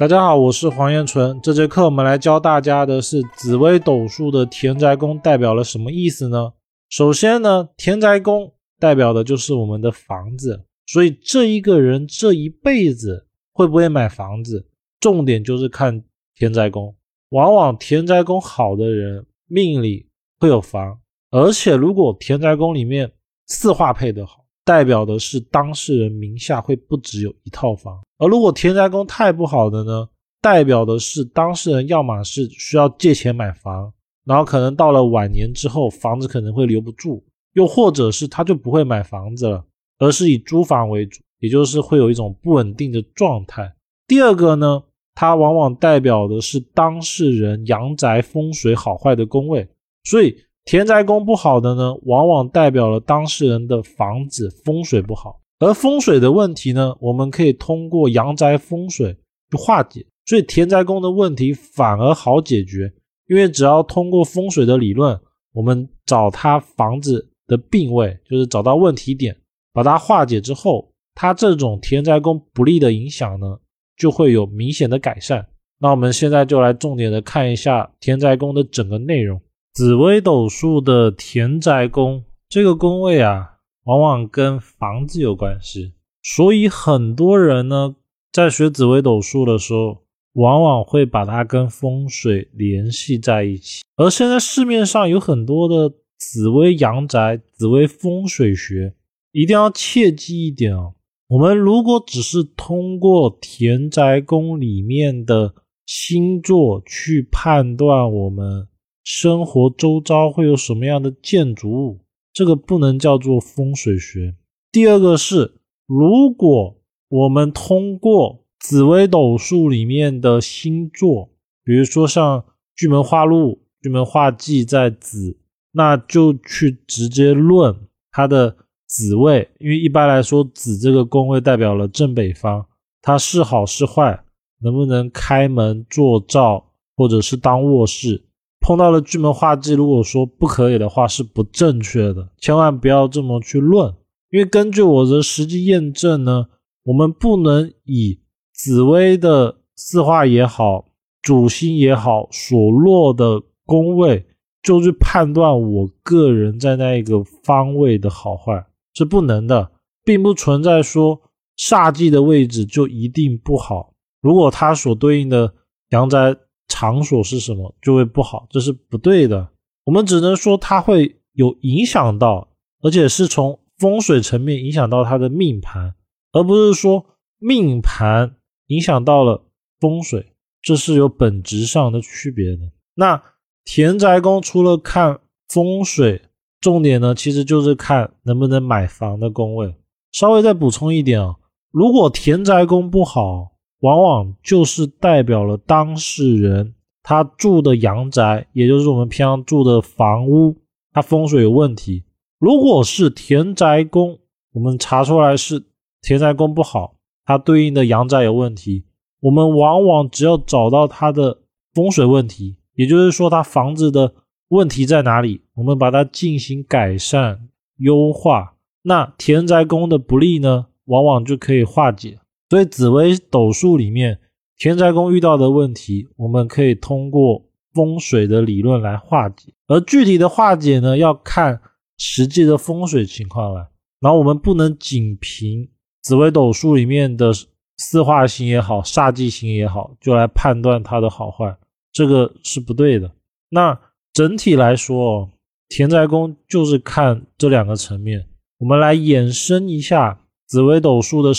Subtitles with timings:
[0.00, 1.38] 大家好，我是黄彦纯。
[1.42, 6.54] 这节课我们来教大家的是紫微斗数的田宅宫代表了什么意思呢？
[6.88, 14.66] 首先呢，田宅宫代表的就是我们的房子，所以这一个人这一辈子会不会买房子，
[15.00, 16.02] 重点就是看
[16.34, 16.96] 田宅宫。
[17.28, 20.08] 往往田宅宫好的人命里
[20.38, 20.98] 会有房，
[21.30, 23.12] 而且如果田宅宫里面
[23.48, 24.39] 四化配得好。
[24.70, 30.08] 代表的是当事人名下会不只有一套房，而如果田宅宫太不好的呢，
[30.40, 33.92] 代表的是当事人要么是需要借钱买房，
[34.24, 37.20] 然后可能到了晚年之后房子可能会留不住，
[37.54, 39.64] 又或者是他就不会买房子了，
[39.98, 43.74] 而是以租房为主，也就是会有一种不稳定的状态。
[44.06, 44.80] 第二个呢，
[45.16, 49.68] 它往往代表的是当事人阳宅风水好坏的宫位，
[50.04, 50.36] 所以。
[50.64, 59.16] 田宅宫不好的呢，往往代表了当事人的房子风水不好，而风水的问题呢，我们可以通过阳宅风水
[59.50, 62.92] 去化解，所以田宅宫的问题反而好解决，
[63.26, 65.18] 因为只要通过风水的理论，
[65.52, 69.36] 我们找他房子的病位，就是找到问题点，
[69.72, 73.58] 把它化解之后，它这种田宅宫不利的影响呢，
[73.96, 75.44] 就会有明显的改善。
[75.80, 79.40] 那我们现在就来重点的看一下田宅宫的整个内容。
[79.72, 85.92] 紫微斗数的田宅宫这个宫位啊，往往跟房子有关系，
[86.24, 87.94] 所以很多人呢
[88.32, 93.82] 在学紫微斗数的时候，往往会把它跟风水联系在一起。
[93.96, 98.92] 而现在市面上有很多的紫微阳宅、紫微风水学，
[99.30, 100.94] 一定要切记一点哦。
[101.28, 105.54] 我们如果只是通过田宅宫里面的
[105.86, 108.66] 星座去判断我们。
[109.02, 112.00] 生活周遭会有什么样的建筑物？
[112.32, 114.36] 这个不能叫做风水学。
[114.70, 115.54] 第二个是，
[115.86, 116.76] 如果
[117.08, 121.30] 我们通过紫微斗数里面的星座，
[121.64, 122.44] 比如说像
[122.76, 125.38] 巨门化禄、巨门化忌在子，
[125.72, 127.74] 那就去直接论
[128.12, 132.66] 它的子位，因为一般来说，子这个宫位代表了正北方，
[133.02, 134.22] 它是好是坏，
[134.62, 138.24] 能不能开门做灶，或者是当卧室。
[138.60, 143.94] 碰到了巨门化忌，如果说不可以的话，是不正确的，千万不要这么去论。
[144.30, 146.46] 因为根据我的实际验证呢，
[146.84, 148.20] 我们不能以
[148.52, 150.84] 紫微的四化也好，
[151.22, 154.26] 主星也好所落的宫位，
[154.62, 159.72] 就去判断我个人在那一个方位的好坏，是不能的，
[160.04, 161.18] 并不存在说
[161.56, 163.94] 煞忌的位置就一定不好。
[164.20, 165.54] 如果它所对应的
[165.90, 166.36] 阳宅。
[166.80, 169.50] 场所是什么就会不好，这是不对的。
[169.84, 172.48] 我们只能说它会有影响到，
[172.80, 175.94] 而且是从风水层面影响到他的命盘，
[176.32, 177.04] 而不是说
[177.38, 178.36] 命盘
[178.68, 179.44] 影响到了
[179.78, 180.32] 风水，
[180.62, 182.72] 这是有本质上的区别的。
[182.94, 183.22] 那
[183.66, 186.22] 田宅宫除了看风水，
[186.62, 189.74] 重点呢其实就是看能不能买房的宫位。
[190.12, 191.36] 稍微再补充一点啊，
[191.70, 193.50] 如果田宅宫不好。
[193.80, 200.56] 往往就是代表了当事人他住的阳宅，也就是我们平常住的房屋，
[200.92, 202.04] 它风水有问题。
[202.38, 204.18] 如果是田宅宫，
[204.52, 205.64] 我们查出来是
[206.02, 208.84] 田宅宫不好，它对应的阳宅有问题，
[209.20, 211.38] 我们往往只要找到它的
[211.74, 214.12] 风水问题，也就是说它房子的
[214.48, 217.48] 问题在哪里，我们把它进行改善
[217.78, 222.18] 优化，那田宅宫的不利呢，往往就可以化解。
[222.50, 224.18] 所以紫微斗数里面
[224.56, 229.52] 田宅宫遇到的问题，我们可以通过风水的理论来化解。
[229.68, 231.60] 而具体的化解呢，要看
[231.96, 233.68] 实际的风水情况来。
[234.00, 235.70] 然后我们不能仅凭
[236.02, 237.32] 紫微斗数里面的
[237.78, 241.56] 四化星也好、煞忌星也好，就来判断它的好坏，
[241.92, 243.12] 这个是不对的。
[243.50, 243.78] 那
[244.12, 245.30] 整体来说，
[245.68, 248.26] 田宅宫就是看这两个层面。
[248.58, 251.32] 我们来衍生一下紫微斗数的。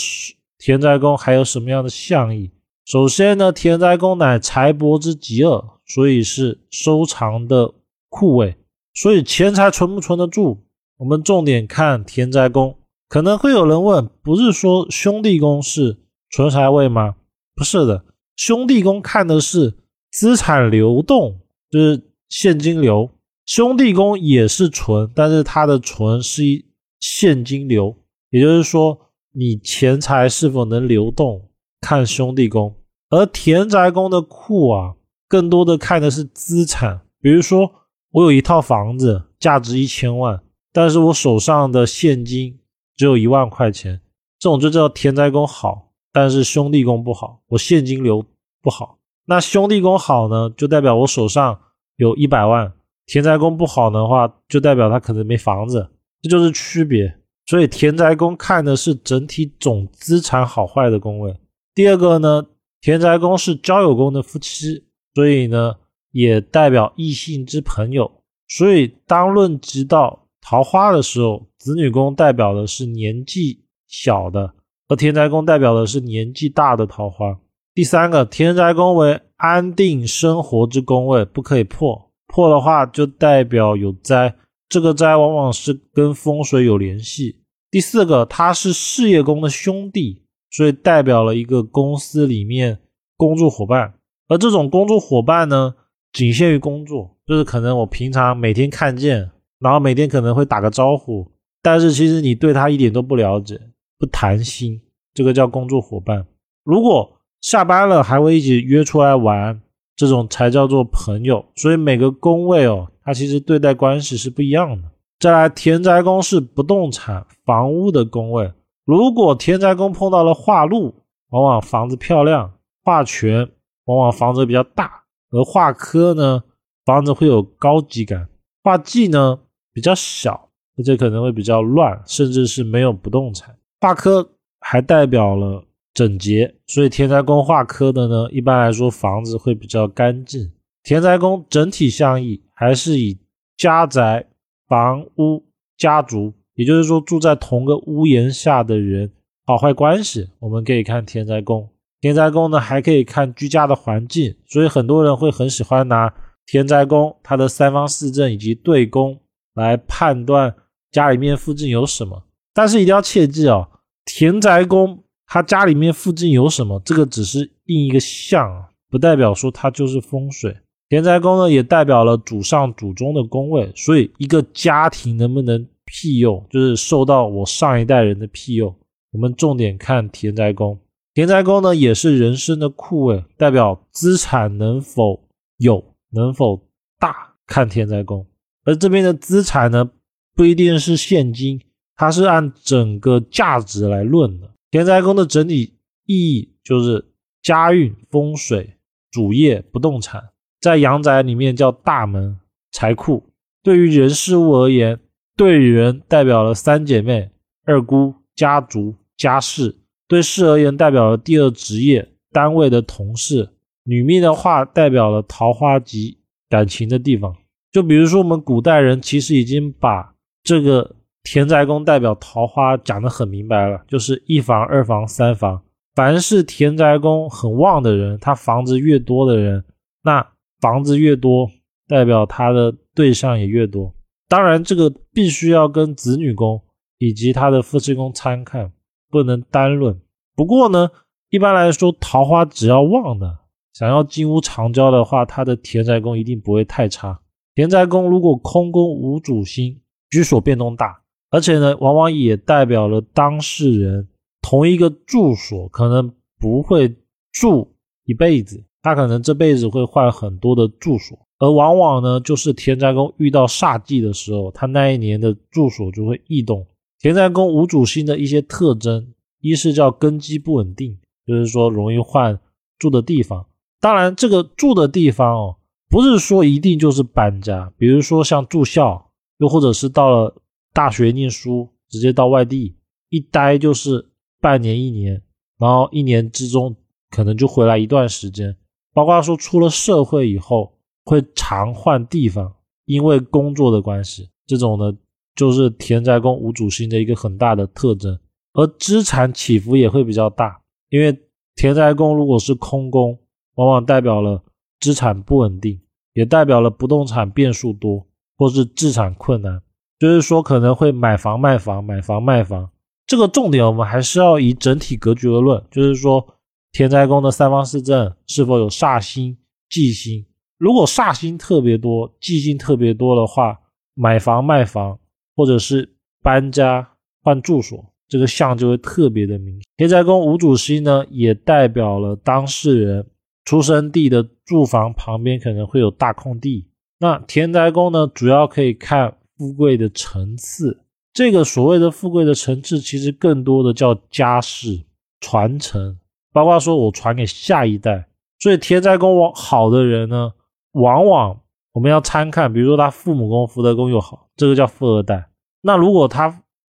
[0.64, 2.52] 田宅宫还有什么样的象意？
[2.84, 7.74] 首先呢，田宅宫乃财帛之极恶，所以是收藏的
[8.08, 8.54] 库位，
[8.94, 10.58] 所以钱财存不存得住？
[10.98, 12.78] 我们重点看田宅宫。
[13.08, 15.98] 可能会有人问，不是说兄弟宫是
[16.30, 17.16] 存财位吗？
[17.56, 18.04] 不是的，
[18.36, 19.74] 兄弟宫看的是
[20.12, 21.40] 资产流动，
[21.72, 23.10] 就是现金流。
[23.46, 26.64] 兄弟宫也是存，但是它的存是一
[27.00, 27.96] 现金流，
[28.30, 28.96] 也就是说。
[29.34, 31.48] 你钱财是否能流动，
[31.80, 32.74] 看兄弟宫；
[33.08, 34.94] 而田宅宫的库啊，
[35.26, 37.00] 更多的看的是资产。
[37.18, 37.72] 比如说，
[38.10, 42.58] 我有一套房子，价值一千万，但是我手上的现金
[42.94, 44.02] 只有一万块钱，
[44.38, 48.22] 这种就叫田宅宫好，但是兄弟宫不好，我现金流
[48.60, 48.98] 不好。
[49.24, 51.58] 那兄弟宫好呢，就代表我手上
[51.96, 52.72] 有一百万；
[53.06, 55.88] 田宅宫不好的话，就代表他可能没房子，
[56.20, 57.18] 这就是区别。
[57.52, 61.36] 所以田宅宫看的是整体总资产好坏的宫位。
[61.74, 62.46] 第二个呢，
[62.80, 64.82] 田宅宫是交友宫的夫妻，
[65.14, 65.74] 所以呢
[66.12, 68.10] 也代表异性之朋友。
[68.48, 74.54] 所以当论及到桃花的时候，子女宫代表的是年纪小的，
[74.88, 77.38] 而田宅宫代表的是年纪大的桃花。
[77.74, 84.34] 第三个，田宅宫为安定生活之宫位，不可以破，破的话就代表有灾。
[84.70, 87.41] 这个灾往往是跟风水有联系。
[87.72, 92.80] 第四个，它是事业宫的兄弟，所以代表了一个公司里面
[93.16, 93.94] 工作伙伴。
[94.28, 95.74] 而这种工作伙伴呢，
[96.12, 101.32] 仅限于工作，就是可能我平常每天看见，然后每天可能会打个招呼，
[101.62, 103.58] 但是其实你对他一点都不了解，
[103.98, 104.78] 不谈心，
[105.14, 106.26] 这个叫工作伙伴。
[106.64, 109.62] 如果下班了还会一起约出来玩，
[109.96, 111.46] 这种才叫做朋友。
[111.56, 112.90] 所以每个宫位哦。
[113.02, 114.88] 它其实对待关系是不一样的。
[115.22, 118.52] 再来，田宅宫是不动产房屋的宫位。
[118.84, 120.92] 如果田宅宫碰到了化禄，
[121.28, 122.50] 往往房子漂亮；
[122.82, 123.48] 化权，
[123.84, 124.84] 往往房子比较大；
[125.30, 126.42] 而化科呢，
[126.84, 128.24] 房子会有高级感；
[128.64, 129.38] 化忌呢，
[129.72, 133.54] 比较小，而且可能会比较乱，甚至是没有不动产。
[133.80, 134.28] 化科
[134.58, 135.62] 还代表了
[135.94, 140.50] 整洁，所以田宅宫化科的呢，一般来说房子会比较干净。
[140.82, 142.42] 田宅宫整体相意。
[142.54, 143.18] 还是以
[143.56, 144.24] 家宅、
[144.72, 145.44] 房屋、
[145.76, 149.12] 家族，也就是说住在同个屋檐下的人
[149.44, 151.68] 好坏关系，我们可以看田宅宫。
[152.00, 156.14] 田宅宫呢，还可以看居家的环境，所以很多人会很喜欢拿
[156.46, 159.20] 田宅宫它的三方四正以及对宫
[159.52, 160.54] 来判断
[160.90, 162.24] 家里面附近有什么。
[162.54, 163.68] 但是一定要切记哦，
[164.06, 170.56] 田宅宫它家里面附近有什么，这个只是印一个象，不代表说它就是风水。
[170.92, 178.76] 田宅宫呢，也代表了祖上祖宗的宫位，所以一个家庭能不能庇佑，就是受到我上一代人的庇佑。
[179.10, 180.78] 我们重点看田宅宫，
[181.14, 185.18] 田宅宫呢也是人生的库位，代表资产能否
[185.56, 186.60] 有，能否
[186.98, 188.26] 大，看田宅宫。
[188.66, 189.90] 而这边的资产呢，
[190.34, 191.58] 不一定是现金，
[191.96, 194.50] 它是按整个价值来论的。
[194.70, 195.72] 田宅宫的整体
[196.04, 197.02] 意义就是
[197.42, 198.74] 家运、风水、
[199.10, 200.22] 主业、不动产。
[200.62, 202.38] 在阳宅里面叫大门
[202.70, 203.24] 财库，
[203.64, 205.00] 对于人事物而言，
[205.36, 207.30] 对人代表了三姐妹、
[207.64, 209.74] 二姑、家族、家事；
[210.06, 213.48] 对事而言，代表了第二职业单位的同事；
[213.82, 216.18] 女命的话，代表了桃花及
[216.48, 217.34] 感情的地方。
[217.72, 220.94] 就比如说，我们古代人其实已经把这个
[221.24, 225.60] 田宅宫代表桃花讲得很明白了，就是一房、二房、三房，
[225.96, 229.64] 凡是田宅宫很旺的人，他房子越多的人，
[230.04, 230.24] 那。
[230.62, 231.50] 房子越多，
[231.88, 233.92] 代表他的对象也越多。
[234.28, 236.62] 当然，这个必须要跟子女宫
[236.98, 238.72] 以及他的夫妻宫参看，
[239.10, 240.00] 不能单论。
[240.36, 240.88] 不过呢，
[241.30, 243.40] 一般来说，桃花只要旺的，
[243.74, 247.20] 想要金屋藏娇的话，他的田宅宫一定不会太差。
[247.56, 249.80] 田宅宫如果空宫无主星，
[250.10, 254.08] 居所变动大，而且呢，往往也代表了当事人
[254.40, 256.94] 同一个住所可能不会
[257.32, 257.74] 住
[258.04, 258.64] 一辈子。
[258.82, 266.66] 他可能这辈子会换很多的住所，而往往呢，就是田宅宫遇到煞忌的时候，他那一年的住所就会异动。
[266.98, 269.06] 田宅宫无主星的一些特征，
[269.40, 272.38] 一是叫根基不稳定，就是说容易换
[272.78, 273.46] 住的地方。
[273.80, 275.56] 当然，这个住的地方哦，
[275.88, 280.34] 不是说一定就是搬家，比如说像住校，又或者是到了
[280.72, 282.76] 大学念书，直接到外地
[283.10, 284.10] 一待就是
[284.40, 285.22] 半年一年，
[285.58, 286.76] 然后一年之中
[287.10, 288.56] 可能就回来一段时间。
[288.94, 294.92] 包括说出了社会以后会常换地方，因为工作的关系，这种呢
[295.34, 298.18] 就是田宅宫无主星的一个很大的特征。
[298.52, 301.18] 而资产起伏也会比较大，因为
[301.56, 303.18] 田宅宫如果是空宫，
[303.54, 304.42] 往往代表了
[304.78, 305.80] 资产不稳定，
[306.12, 308.06] 也代表了不动产变数多，
[308.36, 309.62] 或是资产困难，
[309.98, 312.68] 就是说可能会买房卖房，买房卖房。
[313.06, 316.26] 这个重点我们还是要以整体格局而论，就是说。
[316.72, 319.36] 田宅宫的三方四正是否有煞星、
[319.68, 320.24] 忌星？
[320.56, 323.60] 如果煞星特别多、忌星特别多的话，
[323.94, 324.98] 买房卖房
[325.36, 326.88] 或者是搬家
[327.22, 329.62] 换住所，这个相就会特别的明显。
[329.76, 333.06] 田宅宫五主星呢，也代表了当事人
[333.44, 336.70] 出生地的住房旁边可能会有大空地。
[337.00, 340.80] 那田宅宫呢，主要可以看富贵的层次。
[341.12, 344.84] 这个所谓的富贵的层次，其实更多的叫家世
[345.20, 345.98] 传承。
[346.32, 348.06] 包括说，我传给下一代，
[348.38, 350.32] 所以田宅宫往好的人呢，
[350.72, 351.40] 往往
[351.72, 355.28] 我们要参看，比如说他父母宫福德宫又好，这个叫富二代。
[355.60, 356.30] 那如果他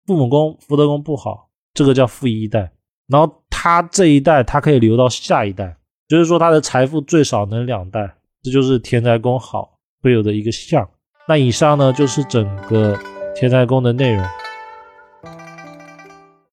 [0.06, 2.70] 父母宫福德宫不好，这个叫富一代。
[3.08, 5.76] 然后他这一代他可以留到下一代，
[6.08, 10.88] 就是说他的财富最少能两代，这就是田宅宫好会有的一个象。
[11.28, 12.98] 那以上呢就是整个
[13.34, 14.24] 田宅宫的内容。